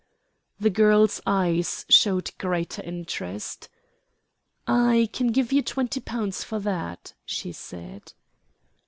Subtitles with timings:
[0.59, 3.69] The girl's eyes showed greater interest.
[4.65, 8.11] "I can give you twenty pounds for that," she said.